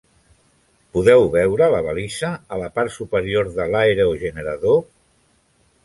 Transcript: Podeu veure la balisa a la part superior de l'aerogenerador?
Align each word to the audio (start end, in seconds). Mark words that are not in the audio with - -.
Podeu 0.97 1.25
veure 1.35 1.67
la 1.75 1.83
balisa 1.89 2.31
a 2.57 2.61
la 2.63 2.71
part 2.79 2.97
superior 2.97 3.53
de 3.61 3.71
l'aerogenerador? 3.77 4.85